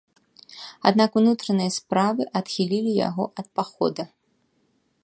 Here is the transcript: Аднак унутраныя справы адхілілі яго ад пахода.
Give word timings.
Аднак 0.91 1.11
унутраныя 1.21 1.71
справы 1.77 2.23
адхілілі 2.41 2.91
яго 3.07 3.23
ад 3.45 3.53
пахода. 3.61 4.03